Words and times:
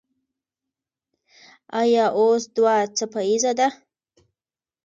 ایا 1.81 2.05
اوس 2.17 2.43
دوه 2.55 2.75
څپیزه 2.97 3.51
ده؟ 3.59 3.67